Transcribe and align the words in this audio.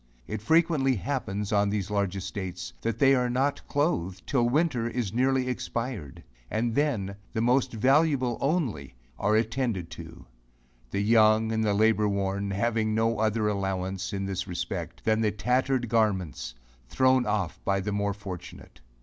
It 0.25 0.41
frequently 0.41 0.95
happens, 0.95 1.51
on 1.51 1.69
these 1.69 1.91
large 1.91 2.15
estates, 2.15 2.73
that 2.81 2.97
they 2.97 3.13
are 3.13 3.29
not 3.29 3.61
clothed, 3.67 4.25
'till 4.25 4.49
winter 4.49 4.89
is 4.89 5.13
nearly 5.13 5.47
expired; 5.47 6.23
and 6.49 6.73
then, 6.73 7.17
the 7.33 7.41
most 7.41 7.71
valuable 7.73 8.39
only 8.41 8.95
are 9.19 9.35
attended 9.35 9.91
to; 9.91 10.25
the 10.89 11.01
young, 11.01 11.51
and 11.51 11.63
the 11.63 11.75
labour 11.75 12.09
worn, 12.09 12.49
having 12.49 12.95
no 12.95 13.19
other 13.19 13.47
allowance, 13.47 14.11
in 14.11 14.25
this 14.25 14.47
respect, 14.47 15.03
than 15.03 15.21
the 15.21 15.29
tattered 15.29 15.87
garments, 15.87 16.55
thrown 16.89 17.27
off 17.27 17.63
by 17.63 17.79
the 17.79 17.91
more 17.91 18.15
fortunate. 18.15 18.81